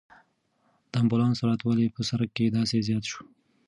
د 0.91 0.93
امبولانس 1.01 1.35
سرعت 1.39 1.61
ولې 1.63 1.93
په 1.95 2.01
سړک 2.09 2.29
کې 2.37 2.53
داسې 2.57 2.75
زیات 2.87 3.03
شو؟ 3.11 3.21